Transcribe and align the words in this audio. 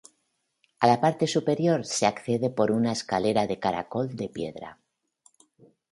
A 0.77 0.87
la 0.87 0.95
parte 0.99 1.27
superior 1.27 1.85
se 1.85 2.07
accede 2.07 2.49
por 2.49 2.71
una 2.71 2.91
escalera 2.93 3.45
de 3.45 3.59
caracol 3.59 4.15
de 4.15 4.29
piedra. 4.29 4.79